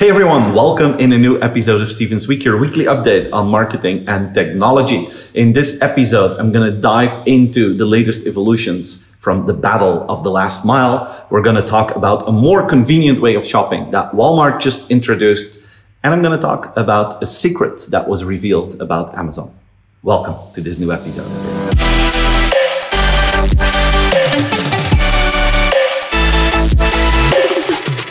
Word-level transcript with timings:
Hey 0.00 0.08
everyone, 0.08 0.54
welcome 0.54 0.98
in 0.98 1.12
a 1.12 1.18
new 1.18 1.38
episode 1.42 1.82
of 1.82 1.90
Steven's 1.90 2.26
Week, 2.26 2.42
your 2.42 2.56
weekly 2.56 2.86
update 2.86 3.30
on 3.34 3.48
marketing 3.48 4.08
and 4.08 4.32
technology. 4.32 5.10
In 5.34 5.52
this 5.52 5.78
episode, 5.82 6.38
I'm 6.38 6.52
going 6.52 6.72
to 6.72 6.80
dive 6.80 7.22
into 7.26 7.74
the 7.76 7.84
latest 7.84 8.26
evolutions 8.26 9.04
from 9.18 9.44
the 9.44 9.52
battle 9.52 10.10
of 10.10 10.24
the 10.24 10.30
last 10.30 10.64
mile. 10.64 11.26
We're 11.28 11.42
going 11.42 11.56
to 11.56 11.62
talk 11.62 11.94
about 11.94 12.26
a 12.26 12.32
more 12.32 12.66
convenient 12.66 13.20
way 13.20 13.34
of 13.34 13.44
shopping 13.44 13.90
that 13.90 14.12
Walmart 14.12 14.58
just 14.58 14.90
introduced. 14.90 15.58
And 16.02 16.14
I'm 16.14 16.22
going 16.22 16.34
to 16.34 16.40
talk 16.40 16.74
about 16.78 17.22
a 17.22 17.26
secret 17.26 17.88
that 17.90 18.08
was 18.08 18.24
revealed 18.24 18.80
about 18.80 19.14
Amazon. 19.18 19.54
Welcome 20.02 20.50
to 20.54 20.62
this 20.62 20.78
new 20.78 20.92
episode. 20.92 21.89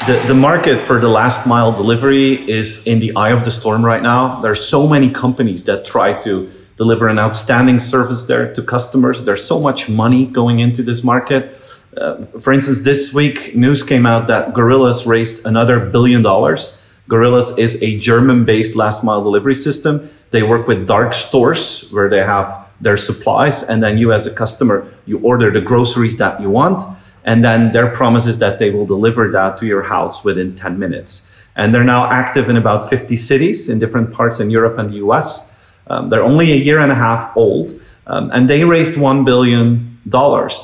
The, 0.07 0.23
the 0.27 0.33
market 0.33 0.81
for 0.81 0.99
the 0.99 1.07
last 1.07 1.45
mile 1.45 1.71
delivery 1.71 2.49
is 2.49 2.83
in 2.87 2.99
the 2.99 3.15
eye 3.15 3.29
of 3.29 3.43
the 3.43 3.51
storm 3.51 3.85
right 3.85 4.01
now. 4.01 4.41
There 4.41 4.51
are 4.51 4.55
so 4.55 4.87
many 4.87 5.09
companies 5.09 5.65
that 5.65 5.85
try 5.85 6.13
to 6.21 6.51
deliver 6.77 7.07
an 7.07 7.19
outstanding 7.19 7.77
service 7.79 8.23
there 8.23 8.51
to 8.53 8.63
customers. 8.63 9.25
There's 9.25 9.45
so 9.45 9.59
much 9.59 9.87
money 9.87 10.25
going 10.25 10.59
into 10.59 10.81
this 10.81 11.03
market. 11.03 11.61
Uh, 11.95 12.23
for 12.39 12.53
instance, 12.53 12.81
this 12.81 13.13
week 13.13 13.55
news 13.55 13.83
came 13.83 14.07
out 14.07 14.27
that 14.27 14.53
Gorillas 14.53 15.05
raised 15.05 15.45
another 15.45 15.79
billion 15.79 16.23
dollars. 16.23 16.81
Gorillas 17.07 17.55
is 17.57 17.81
a 17.83 17.97
German-based 17.99 18.75
last 18.75 19.03
mile 19.03 19.21
delivery 19.21 19.55
system. 19.55 20.09
They 20.31 20.41
work 20.41 20.67
with 20.67 20.87
dark 20.87 21.13
stores 21.13 21.89
where 21.91 22.09
they 22.09 22.23
have 22.23 22.67
their 22.81 22.97
supplies, 22.97 23.61
and 23.61 23.83
then 23.83 23.97
you, 23.97 24.13
as 24.13 24.25
a 24.25 24.33
customer, 24.33 24.87
you 25.05 25.19
order 25.19 25.51
the 25.51 25.61
groceries 25.61 26.17
that 26.17 26.39
you 26.41 26.49
want 26.49 26.81
and 27.23 27.43
then 27.43 27.71
their 27.71 27.89
promise 27.89 28.25
is 28.25 28.39
that 28.39 28.59
they 28.59 28.69
will 28.69 28.85
deliver 28.85 29.29
that 29.31 29.57
to 29.57 29.65
your 29.65 29.83
house 29.83 30.23
within 30.23 30.55
10 30.55 30.79
minutes. 30.79 31.29
And 31.55 31.73
they're 31.73 31.83
now 31.83 32.09
active 32.09 32.49
in 32.49 32.55
about 32.55 32.89
50 32.89 33.15
cities 33.17 33.69
in 33.69 33.79
different 33.79 34.13
parts 34.13 34.39
in 34.39 34.49
Europe 34.49 34.77
and 34.77 34.89
the 34.89 34.95
US. 35.05 35.59
Um, 35.87 36.09
they're 36.09 36.23
only 36.23 36.51
a 36.51 36.55
year 36.55 36.79
and 36.79 36.91
a 36.91 36.95
half 36.95 37.35
old, 37.35 37.79
um, 38.07 38.29
and 38.31 38.49
they 38.49 38.63
raised 38.63 38.93
$1 38.93 39.25
billion 39.25 39.99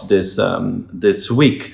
this, 0.08 0.40
um, 0.40 0.88
this 0.94 1.30
week. 1.30 1.74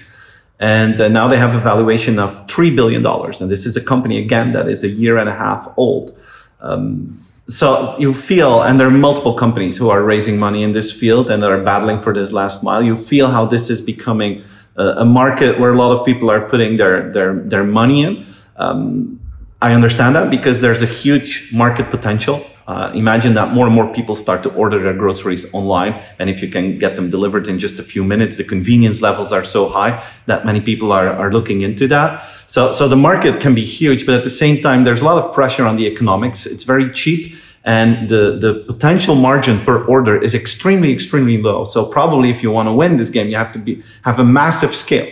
And 0.60 1.00
uh, 1.02 1.08
now 1.08 1.28
they 1.28 1.38
have 1.38 1.56
a 1.56 1.60
valuation 1.60 2.20
of 2.20 2.46
$3 2.48 2.76
billion. 2.76 3.06
And 3.06 3.52
this 3.52 3.66
is 3.66 3.76
a 3.76 3.82
company, 3.82 4.18
again, 4.18 4.54
that 4.54 4.70
is 4.70 4.84
a 4.84 4.90
year 4.90 5.18
and 5.18 5.28
a 5.28 5.34
half 5.34 5.68
old. 5.76 6.18
Um, 6.62 7.20
so 7.48 7.98
you 7.98 8.14
feel, 8.14 8.62
and 8.62 8.80
there 8.80 8.88
are 8.88 8.92
multiple 8.92 9.34
companies 9.34 9.78
who 9.78 9.90
are 9.90 10.04
raising 10.04 10.38
money 10.38 10.64
in 10.64 10.72
this 10.72 10.92
field 10.92 11.30
and 11.30 11.44
are 11.44 11.62
battling 11.62 12.00
for 12.00 12.14
this 12.14 12.32
last 12.32 12.64
mile. 12.64 12.82
You 12.82 12.96
feel 12.96 13.28
how 13.32 13.46
this 13.46 13.70
is 13.70 13.82
becoming 13.82 14.44
a 14.76 15.06
market 15.06 15.60
where 15.60 15.72
a 15.72 15.78
lot 15.78 15.92
of 15.98 16.06
people 16.06 16.32
are 16.32 16.48
putting 16.50 16.78
their 16.78 17.12
their 17.12 17.34
their 17.34 17.64
money 17.64 18.04
in. 18.04 18.26
Um, 18.58 19.20
I 19.62 19.74
understand 19.74 20.16
that 20.16 20.32
because 20.32 20.60
there's 20.60 20.82
a 20.82 20.88
huge 20.88 21.50
market 21.54 21.90
potential. 21.90 22.46
Uh, 22.68 22.90
imagine 22.96 23.34
that 23.34 23.52
more 23.52 23.66
and 23.66 23.76
more 23.76 23.92
people 23.92 24.16
start 24.16 24.44
to 24.44 24.50
order 24.54 24.82
their 24.82 24.94
groceries 24.94 25.46
online, 25.52 26.02
and 26.20 26.30
if 26.30 26.42
you 26.42 26.48
can 26.48 26.80
get 26.80 26.96
them 26.96 27.10
delivered 27.10 27.48
in 27.48 27.60
just 27.60 27.80
a 27.80 27.84
few 27.84 28.04
minutes, 28.04 28.38
the 28.38 28.44
convenience 28.44 29.02
levels 29.02 29.32
are 29.34 29.44
so 29.44 29.68
high 29.68 30.02
that 30.28 30.46
many 30.46 30.62
people 30.62 30.92
are, 30.92 31.10
are 31.10 31.32
looking 31.32 31.62
into 31.62 31.88
that. 31.88 32.24
So, 32.48 32.72
so 32.72 32.88
the 32.88 32.96
market 32.96 33.42
can 33.42 33.54
be 33.54 33.66
huge, 33.66 34.06
but 34.06 34.16
at 34.16 34.24
the 34.24 34.30
same 34.30 34.62
time, 34.62 34.84
there's 34.84 35.02
a 35.02 35.06
lot 35.06 35.18
of 35.18 35.34
pressure 35.34 35.66
on 35.66 35.76
the 35.76 35.86
economics. 35.86 36.46
It's 36.46 36.64
very 36.64 36.90
cheap 36.92 37.36
and 37.64 38.10
the, 38.10 38.38
the 38.40 38.64
potential 38.68 39.16
margin 39.16 39.60
per 39.60 39.86
order 39.86 40.20
is 40.20 40.34
extremely, 40.34 40.92
extremely 40.92 41.38
low. 41.38 41.66
So 41.66 41.86
probably 41.86 42.30
if 42.30 42.42
you 42.42 42.52
want 42.52 42.68
to 42.68 42.74
win 42.74 42.98
this 42.98 43.10
game, 43.10 43.30
you 43.30 43.36
have 43.36 43.52
to 43.52 43.60
be, 43.60 43.84
have 44.04 44.20
a 44.20 44.24
massive 44.24 44.74
scale. 44.74 45.08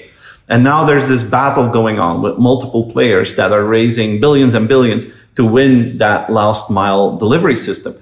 And 0.48 0.64
now 0.64 0.84
there's 0.84 1.08
this 1.08 1.22
battle 1.22 1.70
going 1.70 2.00
on 2.00 2.24
with 2.24 2.40
multiple 2.40 2.90
players 2.92 3.36
that 3.36 3.52
are 3.52 3.64
raising 3.64 4.20
billions 4.20 4.56
and 4.56 4.68
billions 4.68 5.06
to 5.36 5.46
win 5.46 6.00
that 6.00 6.32
last 6.32 6.72
mile 6.72 7.18
delivery 7.18 7.56
system. 7.56 7.96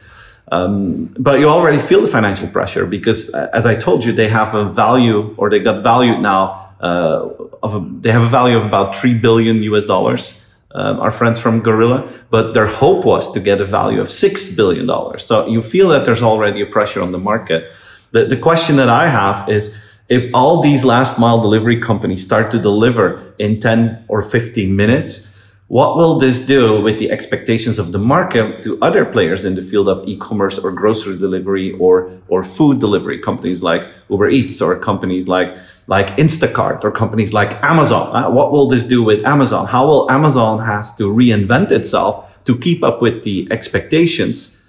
Um, 0.50 1.08
but 1.20 1.42
you 1.42 1.50
already 1.50 1.78
feel 1.78 2.02
the 2.02 2.08
financial 2.08 2.48
pressure 2.48 2.86
because, 2.86 3.34
uh, 3.34 3.50
as 3.52 3.66
I 3.66 3.76
told 3.76 4.06
you, 4.06 4.14
they 4.14 4.30
have 4.30 4.56
a 4.56 4.64
value 4.64 5.36
or 5.38 5.50
they 5.50 5.60
got 5.60 5.84
valued 5.84 6.22
now 6.22 6.74
uh, 6.80 7.30
of 7.62 7.76
a, 7.76 7.80
they 8.00 8.12
have 8.12 8.22
a 8.22 8.30
value 8.30 8.56
of 8.56 8.66
about 8.66 8.96
three 8.96 9.14
billion 9.14 9.62
US 9.64 9.86
dollars 9.86 10.42
um, 10.78 11.00
our 11.00 11.12
friends 11.12 11.40
from 11.40 11.62
Gorilla, 11.62 12.08
but 12.30 12.54
their 12.54 12.68
hope 12.68 13.04
was 13.04 13.32
to 13.32 13.40
get 13.40 13.60
a 13.60 13.66
value 13.66 14.00
of 14.00 14.08
$6 14.08 14.56
billion. 14.56 14.88
So 15.20 15.48
you 15.48 15.62
feel 15.64 15.90
that 15.90 16.06
there's 16.06 16.22
already 16.22 16.62
a 16.62 16.68
pressure 16.68 17.02
on 17.02 17.12
the 17.12 17.18
market. 17.18 17.72
The, 18.12 18.26
the 18.26 18.38
question 18.38 18.76
that 18.76 18.88
I 18.88 19.08
have 19.08 19.50
is 19.50 19.76
if 20.08 20.30
all 20.34 20.62
these 20.62 20.86
last 20.86 21.20
mile 21.20 21.42
delivery 21.42 21.82
companies 21.82 22.24
start 22.24 22.52
to 22.52 22.60
deliver 22.60 23.34
in 23.40 23.60
10 23.60 24.06
or 24.08 24.22
15 24.22 24.76
minutes, 24.76 25.36
what 25.68 25.98
will 25.98 26.18
this 26.18 26.42
do 26.42 26.82
with 26.82 26.98
the 26.98 27.12
expectations 27.12 27.78
of 27.78 27.92
the 27.92 27.98
market 27.98 28.64
to 28.64 28.80
other 28.82 29.04
players 29.04 29.44
in 29.44 29.56
the 29.56 29.62
field 29.62 29.90
of 29.90 30.02
e-commerce 30.08 30.58
or 30.58 30.72
grocery 30.72 31.18
delivery 31.18 31.74
or, 31.74 32.10
or 32.30 32.42
food 32.42 32.80
delivery 32.80 33.20
companies 33.20 33.62
like 33.62 33.82
Uber 34.10 34.30
Eats 34.30 34.62
or 34.62 34.80
companies 34.80 35.28
like, 35.28 35.58
like 35.88 36.08
Instacart 36.16 36.86
or 36.86 36.92
companies 36.92 37.34
like 37.34 37.62
Amazon? 37.62 38.16
Uh, 38.16 38.30
what 38.30 38.54
will 38.54 38.68
this 38.68 38.86
do 38.86 39.04
with 39.04 39.26
Amazon? 39.26 39.68
How 39.68 39.86
will 39.86 40.10
Amazon 40.10 40.60
has 40.60 40.96
to 40.96 41.12
reinvent 41.12 41.72
itself 41.72 42.34
to 42.46 42.58
keep 42.58 42.82
up 42.82 43.02
with 43.02 43.26
the 43.26 43.46
expectations 43.52 44.64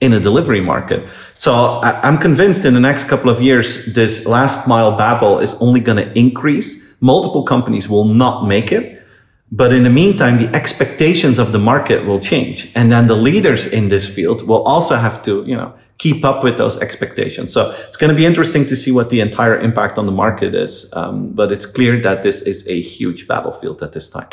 in 0.00 0.12
a 0.12 0.18
delivery 0.18 0.60
market? 0.60 1.08
So 1.34 1.54
I, 1.54 2.00
I'm 2.02 2.18
convinced 2.18 2.64
in 2.64 2.74
the 2.74 2.80
next 2.80 3.04
couple 3.04 3.30
of 3.30 3.40
years, 3.40 3.94
this 3.94 4.26
last 4.26 4.66
mile 4.66 4.96
battle 4.96 5.38
is 5.38 5.54
only 5.60 5.78
going 5.78 5.98
to 6.04 6.18
increase. 6.18 6.96
Multiple 7.00 7.44
companies 7.44 7.88
will 7.88 8.04
not 8.04 8.48
make 8.48 8.72
it 8.72 8.99
but 9.52 9.72
in 9.72 9.82
the 9.82 9.90
meantime, 9.90 10.38
the 10.38 10.54
expectations 10.54 11.38
of 11.38 11.50
the 11.50 11.58
market 11.58 12.06
will 12.06 12.20
change. 12.20 12.70
And 12.74 12.92
then 12.92 13.08
the 13.08 13.16
leaders 13.16 13.66
in 13.66 13.88
this 13.88 14.08
field 14.08 14.46
will 14.46 14.62
also 14.62 14.94
have 14.94 15.22
to, 15.24 15.44
you 15.44 15.56
know, 15.56 15.74
keep 15.98 16.24
up 16.24 16.44
with 16.44 16.56
those 16.56 16.78
expectations. 16.78 17.52
So 17.52 17.72
it's 17.88 17.96
going 17.96 18.10
to 18.10 18.16
be 18.16 18.24
interesting 18.24 18.64
to 18.66 18.76
see 18.76 18.92
what 18.92 19.10
the 19.10 19.20
entire 19.20 19.58
impact 19.58 19.98
on 19.98 20.06
the 20.06 20.12
market 20.12 20.54
is. 20.54 20.88
Um, 20.92 21.32
but 21.32 21.50
it's 21.50 21.66
clear 21.66 22.00
that 22.00 22.22
this 22.22 22.42
is 22.42 22.66
a 22.68 22.80
huge 22.80 23.26
battlefield 23.26 23.82
at 23.82 23.92
this 23.92 24.08
time. 24.08 24.28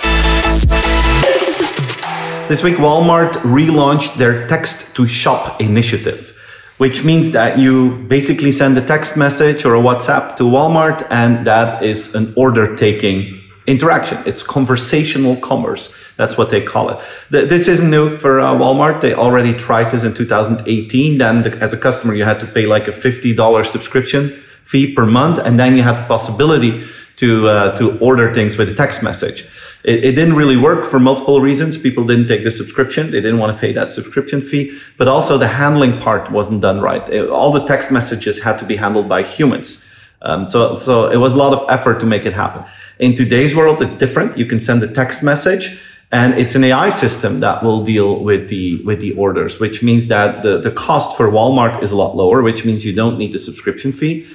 This 2.47 2.63
week, 2.63 2.75
Walmart 2.75 3.33
relaunched 3.41 4.15
their 4.17 4.47
text 4.47 4.95
to 4.95 5.07
shop 5.07 5.59
initiative 5.59 6.33
which 6.77 7.03
means 7.03 7.31
that 7.31 7.57
you 7.57 8.05
basically 8.07 8.51
send 8.51 8.77
a 8.77 8.85
text 8.85 9.17
message 9.17 9.65
or 9.65 9.73
a 9.73 9.79
WhatsApp 9.79 10.35
to 10.35 10.43
Walmart, 10.43 11.07
and 11.09 11.45
that 11.47 11.83
is 11.83 12.13
an 12.13 12.31
order 12.37 12.75
taking 12.75 13.36
interaction. 13.67 14.17
It's 14.25 14.41
conversational 14.41 15.35
commerce. 15.35 15.93
That's 16.15 16.37
what 16.37 16.49
they 16.49 16.61
call 16.61 16.89
it. 16.89 16.99
This 17.29 17.67
isn't 17.67 17.89
new 17.89 18.09
for 18.09 18.39
uh, 18.39 18.55
Walmart. 18.55 19.01
They 19.01 19.13
already 19.13 19.53
tried 19.53 19.91
this 19.91 20.03
in 20.03 20.13
2018. 20.13 21.17
Then, 21.17 21.43
the, 21.43 21.57
as 21.57 21.73
a 21.73 21.77
customer, 21.77 22.15
you 22.15 22.23
had 22.23 22.39
to 22.39 22.47
pay 22.47 22.65
like 22.65 22.87
a 22.87 22.91
$50 22.91 23.65
subscription 23.65 24.43
fee 24.63 24.93
per 24.93 25.05
month, 25.05 25.39
and 25.39 25.59
then 25.59 25.75
you 25.75 25.83
had 25.83 25.97
the 25.97 26.05
possibility 26.07 26.85
to 27.17 27.47
uh, 27.47 27.75
to 27.75 27.97
order 27.99 28.33
things 28.33 28.57
with 28.57 28.69
a 28.69 28.73
text 28.73 29.01
message. 29.03 29.45
It, 29.83 30.03
it, 30.03 30.11
didn't 30.13 30.35
really 30.35 30.57
work 30.57 30.85
for 30.85 30.99
multiple 30.99 31.41
reasons. 31.41 31.77
People 31.77 32.05
didn't 32.05 32.27
take 32.27 32.43
the 32.43 32.51
subscription; 32.51 33.11
they 33.11 33.21
didn't 33.21 33.39
want 33.39 33.55
to 33.55 33.59
pay 33.59 33.73
that 33.73 33.89
subscription 33.89 34.41
fee. 34.41 34.77
But 34.97 35.07
also, 35.07 35.37
the 35.37 35.47
handling 35.47 35.99
part 35.99 36.31
wasn't 36.31 36.61
done 36.61 36.79
right. 36.79 37.03
All 37.27 37.51
the 37.51 37.65
text 37.65 37.91
messages 37.91 38.43
had 38.43 38.59
to 38.59 38.65
be 38.65 38.75
handled 38.75 39.09
by 39.09 39.23
humans. 39.23 39.83
Um, 40.21 40.45
so, 40.45 40.75
so 40.75 41.09
it 41.09 41.17
was 41.17 41.33
a 41.33 41.37
lot 41.37 41.53
of 41.53 41.65
effort 41.69 41.99
to 41.99 42.05
make 42.05 42.25
it 42.25 42.33
happen. 42.33 42.65
In 42.99 43.13
today's 43.13 43.55
world, 43.55 43.81
it's 43.81 43.95
different. 43.95 44.37
You 44.37 44.45
can 44.45 44.59
send 44.59 44.81
a 44.83 44.87
text 44.87 45.23
message 45.23 45.79
and 46.11 46.39
it's 46.39 46.55
an 46.55 46.63
AI 46.63 46.89
system 46.89 47.41
that 47.41 47.63
will 47.63 47.83
deal 47.83 48.23
with 48.23 48.47
the, 48.47 48.81
with 48.83 49.01
the 49.01 49.13
orders, 49.13 49.59
which 49.59 49.83
means 49.83 50.07
that 50.07 50.41
the, 50.41 50.57
the 50.57 50.71
cost 50.71 51.17
for 51.17 51.27
Walmart 51.27 51.83
is 51.83 51.91
a 51.91 51.97
lot 51.97 52.15
lower, 52.15 52.41
which 52.41 52.63
means 52.63 52.85
you 52.85 52.93
don't 52.93 53.17
need 53.17 53.33
the 53.33 53.39
subscription 53.39 53.91
fee. 53.91 54.25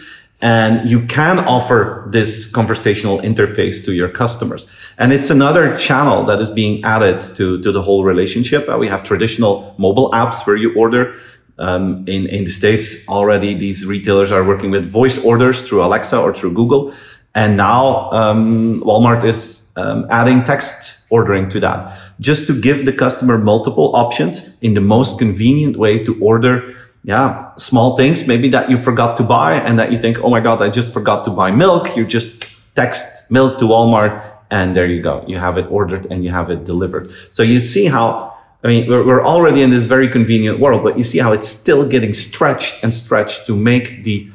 And 0.42 0.90
you 0.90 1.06
can 1.06 1.38
offer 1.38 2.04
this 2.08 2.46
conversational 2.46 3.20
interface 3.20 3.82
to 3.84 3.92
your 3.94 4.08
customers. 4.08 4.66
And 4.98 5.12
it's 5.12 5.30
another 5.30 5.78
channel 5.78 6.24
that 6.24 6.40
is 6.40 6.50
being 6.50 6.82
added 6.84 7.22
to, 7.36 7.62
to 7.62 7.72
the 7.72 7.80
whole 7.80 8.04
relationship. 8.04 8.68
Uh, 8.68 8.76
we 8.76 8.88
have 8.88 9.04
traditional 9.04 9.74
mobile 9.78 10.10
apps 10.10 10.44
where 10.46 10.56
you 10.56 10.74
order. 10.74 11.14
Um, 11.62 12.04
in, 12.08 12.26
in 12.26 12.44
the 12.44 12.50
States, 12.50 13.08
already 13.08 13.54
these 13.54 13.86
retailers 13.86 14.32
are 14.32 14.44
working 14.44 14.70
with 14.70 14.84
voice 14.84 15.16
orders 15.24 15.62
through 15.62 15.82
Alexa 15.82 16.18
or 16.18 16.34
through 16.34 16.54
Google. 16.54 16.92
And 17.34 17.56
now 17.56 18.10
um, 18.10 18.80
Walmart 18.82 19.24
is 19.24 19.62
um, 19.76 20.06
adding 20.10 20.44
text 20.44 21.06
ordering 21.08 21.48
to 21.50 21.60
that. 21.60 21.98
Just 22.20 22.46
to 22.48 22.60
give 22.60 22.84
the 22.84 22.92
customer 22.92 23.38
multiple 23.38 23.94
options 23.94 24.50
in 24.60 24.74
the 24.74 24.80
most 24.80 25.18
convenient 25.18 25.76
way 25.76 26.02
to 26.04 26.18
order 26.20 26.74
yeah 27.04 27.52
small 27.56 27.96
things 27.96 28.28
maybe 28.28 28.48
that 28.48 28.70
you 28.70 28.78
forgot 28.78 29.16
to 29.16 29.24
buy 29.24 29.54
and 29.54 29.76
that 29.76 29.90
you 29.90 29.98
think 29.98 30.20
oh 30.20 30.30
my 30.30 30.38
god 30.38 30.62
i 30.62 30.70
just 30.70 30.92
forgot 30.92 31.24
to 31.24 31.30
buy 31.30 31.50
milk. 31.50 31.96
You 31.96 32.06
just 32.06 32.46
text 32.76 33.28
milk 33.28 33.58
to 33.58 33.64
walmart 33.64 34.32
and 34.52 34.76
there 34.76 34.86
you 34.86 35.00
go. 35.00 35.24
You 35.26 35.38
have 35.38 35.56
it 35.56 35.66
ordered 35.70 36.06
and 36.10 36.22
you 36.22 36.30
have 36.30 36.50
it 36.50 36.64
delivered. 36.64 37.10
So 37.30 37.42
you 37.42 37.58
see 37.58 37.86
how 37.86 38.31
I 38.64 38.68
mean, 38.68 38.88
we're, 38.88 39.04
we're 39.04 39.24
already 39.24 39.60
in 39.62 39.70
this 39.70 39.86
very 39.86 40.08
convenient 40.08 40.60
world, 40.60 40.84
but 40.84 40.96
you 40.96 41.02
see 41.02 41.18
how 41.18 41.32
it's 41.32 41.48
still 41.48 41.86
getting 41.86 42.14
stretched 42.14 42.82
and 42.82 42.94
stretched 42.94 43.46
to 43.46 43.56
make 43.56 44.04
the 44.04 44.30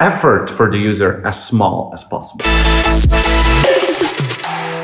effort 0.00 0.50
for 0.50 0.68
the 0.68 0.78
user 0.78 1.22
as 1.24 1.44
small 1.44 1.90
as 1.94 2.02
possible. 2.02 2.44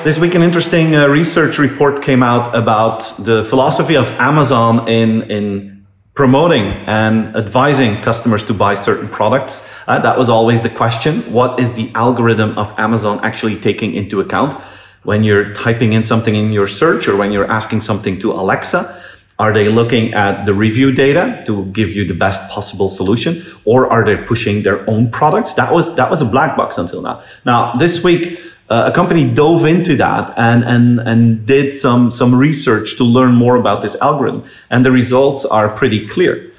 This 0.05 0.20
week, 0.20 0.35
an 0.37 0.43
interesting 0.43 0.94
uh, 0.94 1.08
research 1.08 1.58
report 1.58 2.02
came 2.02 2.23
out 2.23 2.55
about 2.55 3.14
the 3.19 3.43
philosophy 3.43 3.96
of 3.96 4.08
Amazon 4.20 4.87
in, 4.87 5.23
in 5.23 5.87
promoting 6.14 6.67
and 6.87 7.35
advising 7.35 8.00
customers 8.00 8.44
to 8.44 8.55
buy 8.55 8.75
certain 8.75 9.08
products. 9.08 9.69
Uh, 9.88 9.99
that 9.99 10.17
was 10.17 10.29
always 10.29 10.61
the 10.62 10.70
question. 10.70 11.32
What 11.32 11.58
is 11.58 11.73
the 11.73 11.91
algorithm 11.96 12.56
of 12.56 12.73
Amazon 12.79 13.19
actually 13.25 13.56
taking 13.56 13.94
into 13.94 14.20
account 14.20 14.62
when 15.05 15.23
you're 15.23 15.53
typing 15.55 15.93
in 15.93 16.03
something 16.03 16.35
in 16.35 16.53
your 16.53 16.67
search 16.67 17.09
or 17.09 17.17
when 17.17 17.33
you're 17.33 17.51
asking 17.51 17.83
something 17.83 18.19
to 18.21 18.33
Alexa? 18.33 19.03
Are 19.39 19.53
they 19.53 19.69
looking 19.69 20.15
at 20.15 20.47
the 20.47 20.55
review 20.55 20.93
data 20.93 21.43
to 21.47 21.65
give 21.67 21.91
you 21.91 22.06
the 22.06 22.15
best 22.15 22.49
possible 22.51 22.89
solution, 22.89 23.45
or 23.65 23.91
are 23.91 24.05
they 24.05 24.17
pushing 24.17 24.62
their 24.62 24.89
own 24.89 25.11
products? 25.11 25.55
That 25.55 25.73
was 25.73 25.95
that 25.97 26.11
was 26.11 26.21
a 26.21 26.25
black 26.25 26.56
box 26.56 26.79
until 26.79 27.03
now. 27.03 27.23
Now 27.45 27.75
this 27.75 28.05
week, 28.05 28.39
uh, 28.71 28.91
a 28.91 28.93
company 28.93 29.33
dove 29.33 29.65
into 29.65 29.97
that 29.97 30.33
and, 30.37 30.65
and, 30.65 30.99
and 31.01 31.47
did 31.47 31.75
some, 31.75 32.11
some 32.11 32.35
research 32.35 32.97
to 32.97 33.05
learn 33.05 33.35
more 33.35 33.56
about 33.56 33.83
this 33.83 33.95
algorithm. 33.97 34.45
And 34.71 34.87
the 34.87 34.91
results 34.91 35.45
are 35.45 35.69
pretty 35.69 36.09
clear. 36.09 36.51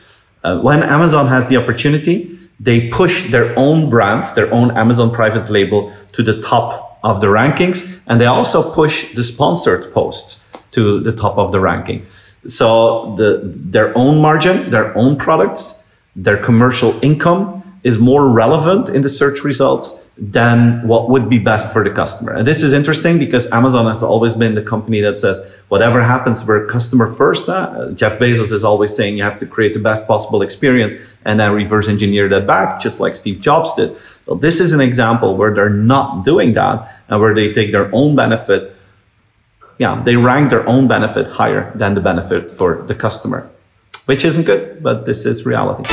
Uh, 0.44 0.60
when 0.60 0.84
Amazon 0.84 1.28
has 1.28 1.48
the 1.48 1.58
opportunity, 1.58 2.35
they 2.60 2.90
push 2.90 3.30
their 3.32 3.58
own 3.58 3.90
brands, 3.90 4.34
their 4.34 4.52
own 4.54 4.72
Amazon 4.72 5.12
private 5.12 5.50
label 5.50 5.94
to 6.14 6.24
the 6.24 6.42
top 6.42 7.00
of 7.04 7.22
the 7.22 7.28
rankings. 7.28 8.00
And 8.08 8.20
they 8.22 8.26
also 8.26 8.74
push 8.74 9.14
the 9.14 9.24
sponsored 9.24 9.94
posts 9.94 10.48
to 10.72 11.00
the 11.00 11.12
top 11.12 11.38
of 11.38 11.52
the 11.52 11.60
ranking. 11.60 12.06
So 12.48 13.16
the, 13.16 13.42
their 13.44 13.98
own 13.98 14.22
margin, 14.22 14.70
their 14.70 14.96
own 14.98 15.18
products, 15.18 15.98
their 16.16 16.38
commercial 16.38 16.94
income 17.04 17.80
is 17.84 18.00
more 18.00 18.30
relevant 18.30 18.90
in 18.90 19.02
the 19.02 19.10
search 19.10 19.44
results 19.44 20.05
than 20.18 20.88
what 20.88 21.10
would 21.10 21.30
be 21.30 21.38
best 21.38 21.74
for 21.74 21.84
the 21.84 21.90
customer. 21.90 22.32
And 22.32 22.48
this 22.48 22.64
is 22.64 22.72
interesting 22.72 23.20
because 23.20 23.52
Amazon 23.52 23.86
has 23.86 24.02
always 24.02 24.34
been 24.34 24.56
the 24.56 24.62
company 24.62 25.02
that 25.02 25.20
says, 25.20 25.42
whatever 25.68 26.02
happens, 26.02 26.46
we're 26.46 26.66
customer 26.68 27.14
first. 27.14 27.50
Uh, 27.50 27.92
Jeff 27.92 28.18
Bezos 28.18 28.54
is 28.54 28.64
always 28.64 28.96
saying 28.96 29.18
you 29.18 29.24
have 29.24 29.38
to 29.40 29.46
create 29.46 29.74
the 29.74 29.80
best 29.80 30.08
possible 30.08 30.42
experience 30.42 30.94
and 31.26 31.40
then 31.40 31.52
reverse 31.52 31.90
engineer 31.90 32.30
that 32.30 32.48
back, 32.48 32.80
just 32.80 33.02
like 33.02 33.18
Steve 33.18 33.42
Jobs 33.42 33.74
did. 33.74 33.96
Well, 34.26 34.38
this 34.38 34.62
is 34.62 34.72
an 34.72 34.80
example 34.80 35.36
where 35.36 35.54
they're 35.54 35.70
not 35.70 36.24
doing 36.24 36.54
that 36.54 36.90
and 37.10 37.20
where 37.20 37.36
they 37.36 37.52
take 37.52 37.74
their 37.74 37.94
own 37.94 38.16
benefit. 38.16 38.74
Yeah, 39.80 40.02
they 40.02 40.16
rank 40.16 40.50
their 40.50 40.66
own 40.68 40.88
benefit 40.88 41.28
higher 41.28 41.74
than 41.76 41.94
the 41.94 42.02
benefit 42.02 42.50
for 42.50 42.84
the 42.84 42.96
customer, 42.96 43.52
which 44.06 44.24
isn't 44.24 44.44
good, 44.44 44.82
but 44.82 45.06
this 45.06 45.26
is 45.26 45.46
reality 45.46 45.84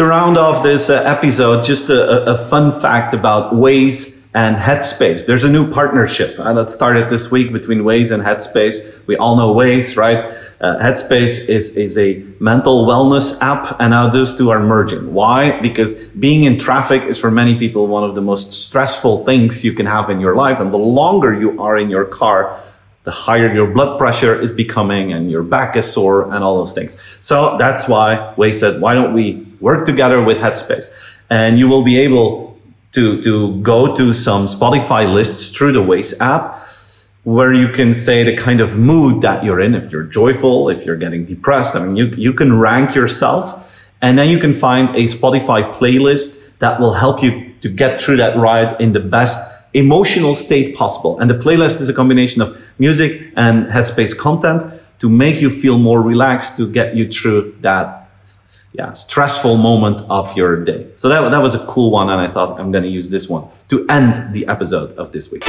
to 0.00 0.06
round 0.06 0.38
off 0.38 0.62
this 0.62 0.88
uh, 0.88 1.02
episode, 1.04 1.62
just 1.62 1.90
a, 1.90 2.24
a, 2.24 2.38
fun 2.48 2.72
fact 2.72 3.12
about 3.12 3.52
Waze 3.52 4.30
and 4.34 4.56
Headspace. 4.56 5.26
There's 5.26 5.44
a 5.44 5.50
new 5.50 5.70
partnership 5.70 6.38
uh, 6.38 6.54
that 6.54 6.70
started 6.70 7.10
this 7.10 7.30
week 7.30 7.52
between 7.52 7.80
Waze 7.80 8.10
and 8.10 8.22
Headspace. 8.22 9.06
We 9.06 9.18
all 9.18 9.36
know 9.36 9.54
Waze, 9.54 9.98
right? 9.98 10.24
Uh, 10.58 10.78
Headspace 10.78 11.46
is, 11.50 11.76
is 11.76 11.98
a 11.98 12.24
mental 12.40 12.86
wellness 12.86 13.38
app, 13.42 13.76
and 13.78 13.90
now 13.90 14.08
those 14.08 14.34
two 14.34 14.48
are 14.48 14.58
merging. 14.58 15.12
Why? 15.12 15.60
Because 15.60 16.06
being 16.08 16.44
in 16.44 16.56
traffic 16.56 17.02
is 17.02 17.18
for 17.18 17.30
many 17.30 17.58
people 17.58 17.86
one 17.86 18.02
of 18.02 18.14
the 18.14 18.22
most 18.22 18.54
stressful 18.54 19.26
things 19.26 19.62
you 19.64 19.74
can 19.74 19.84
have 19.84 20.08
in 20.08 20.18
your 20.18 20.34
life. 20.34 20.60
And 20.60 20.72
the 20.72 20.78
longer 20.78 21.38
you 21.38 21.60
are 21.60 21.76
in 21.76 21.90
your 21.90 22.06
car, 22.06 22.58
the 23.02 23.10
higher 23.10 23.52
your 23.52 23.66
blood 23.66 23.98
pressure 23.98 24.34
is 24.34 24.50
becoming 24.50 25.12
and 25.12 25.30
your 25.30 25.42
back 25.42 25.76
is 25.76 25.92
sore 25.92 26.32
and 26.32 26.42
all 26.42 26.56
those 26.56 26.72
things. 26.72 26.96
So 27.20 27.58
that's 27.58 27.86
why 27.86 28.32
Waze 28.38 28.60
said, 28.60 28.80
why 28.80 28.94
don't 28.94 29.12
we 29.12 29.49
work 29.60 29.84
together 29.84 30.22
with 30.22 30.38
Headspace? 30.38 30.90
And 31.28 31.58
you 31.58 31.68
will 31.68 31.82
be 31.82 31.98
able 31.98 32.58
to, 32.92 33.22
to 33.22 33.60
go 33.62 33.94
to 33.94 34.12
some 34.12 34.46
Spotify 34.46 35.12
lists 35.12 35.56
through 35.56 35.72
the 35.72 35.82
Waze 35.82 36.18
app 36.20 36.66
where 37.22 37.52
you 37.52 37.68
can 37.68 37.92
say 37.92 38.24
the 38.24 38.36
kind 38.36 38.60
of 38.60 38.78
mood 38.78 39.20
that 39.22 39.44
you're 39.44 39.60
in. 39.60 39.74
If 39.74 39.92
you're 39.92 40.04
joyful, 40.04 40.68
if 40.68 40.86
you're 40.86 40.96
getting 40.96 41.24
depressed, 41.24 41.76
I 41.76 41.84
mean, 41.84 41.96
you, 41.96 42.06
you 42.16 42.32
can 42.32 42.58
rank 42.58 42.94
yourself 42.94 43.86
and 44.00 44.18
then 44.18 44.28
you 44.28 44.38
can 44.38 44.52
find 44.52 44.88
a 44.90 45.04
Spotify 45.04 45.72
playlist 45.74 46.58
that 46.58 46.80
will 46.80 46.94
help 46.94 47.22
you 47.22 47.52
to 47.60 47.68
get 47.68 48.00
through 48.00 48.16
that 48.16 48.36
ride 48.36 48.80
in 48.80 48.92
the 48.92 49.00
best 49.00 49.38
emotional 49.74 50.34
state 50.34 50.74
possible. 50.74 51.18
And 51.20 51.30
the 51.30 51.34
playlist 51.34 51.80
is 51.80 51.88
a 51.88 51.94
combination 51.94 52.42
of 52.42 52.60
music 52.78 53.32
and 53.36 53.66
headspace 53.66 54.16
content 54.16 54.62
to 54.98 55.08
make 55.08 55.40
you 55.40 55.50
feel 55.50 55.78
more 55.78 56.02
relaxed, 56.02 56.56
to 56.56 56.70
get 56.70 56.96
you 56.96 57.10
through 57.10 57.56
that 57.60 57.99
yeah, 58.72 58.92
stressful 58.92 59.56
moment 59.56 60.02
of 60.08 60.36
your 60.36 60.64
day. 60.64 60.88
So 60.94 61.08
that, 61.08 61.28
that 61.30 61.42
was 61.42 61.54
a 61.54 61.66
cool 61.66 61.90
one. 61.90 62.08
And 62.08 62.20
I 62.20 62.28
thought 62.28 62.60
I'm 62.60 62.72
to 62.72 62.86
use 62.86 63.10
this 63.10 63.28
one 63.28 63.48
to 63.68 63.86
end 63.88 64.32
the 64.32 64.46
episode 64.46 64.96
of 64.96 65.12
this 65.12 65.30
week. 65.30 65.44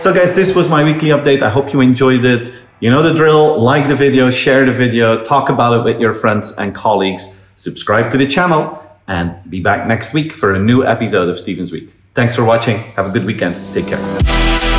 So 0.00 0.12
guys, 0.12 0.34
this 0.34 0.54
was 0.54 0.68
my 0.68 0.82
weekly 0.82 1.10
update. 1.10 1.42
I 1.42 1.50
hope 1.50 1.72
you 1.72 1.80
enjoyed 1.80 2.24
it. 2.24 2.52
You 2.80 2.90
know 2.90 3.02
the 3.02 3.14
drill. 3.14 3.60
Like 3.60 3.88
the 3.88 3.94
video, 3.94 4.30
share 4.30 4.64
the 4.64 4.72
video, 4.72 5.22
talk 5.24 5.48
about 5.48 5.78
it 5.78 5.84
with 5.84 6.00
your 6.00 6.12
friends 6.12 6.52
and 6.52 6.74
colleagues, 6.74 7.40
subscribe 7.54 8.10
to 8.10 8.18
the 8.18 8.26
channel 8.26 8.82
and 9.06 9.38
be 9.48 9.60
back 9.60 9.86
next 9.86 10.12
week 10.14 10.32
for 10.32 10.54
a 10.54 10.58
new 10.58 10.84
episode 10.84 11.28
of 11.28 11.38
Steven's 11.38 11.70
Week. 11.70 11.94
Thanks 12.14 12.34
for 12.34 12.44
watching. 12.44 12.78
Have 12.96 13.06
a 13.06 13.10
good 13.10 13.24
weekend. 13.24 13.54
Take 13.72 13.86
care. 13.86 14.71